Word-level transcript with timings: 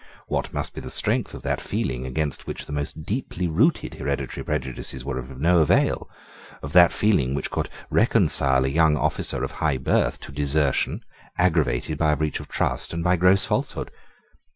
What 0.25 0.51
must 0.51 0.73
be 0.73 0.81
the 0.81 0.89
strength 0.89 1.35
of 1.35 1.43
that 1.43 1.61
feeling 1.61 2.07
against 2.07 2.47
which 2.47 2.65
the 2.65 2.71
most 2.73 3.03
deeply 3.03 3.47
rooted 3.47 3.93
hereditary 3.93 4.43
prejudices 4.43 5.05
were 5.05 5.19
of 5.19 5.39
no 5.39 5.59
avail, 5.59 6.09
of 6.63 6.73
that 6.73 6.91
feeling 6.91 7.35
which 7.35 7.51
could 7.51 7.69
reconcile 7.91 8.65
a 8.65 8.69
young 8.69 8.97
officer 8.97 9.43
of 9.43 9.51
high 9.51 9.77
birth 9.77 10.19
to 10.21 10.31
desertion, 10.31 11.05
aggravated 11.37 11.99
by 11.99 12.15
breach 12.15 12.39
of 12.39 12.47
trust 12.47 12.95
and 12.95 13.03
by 13.03 13.15
gross 13.15 13.45
falsehood? 13.45 13.91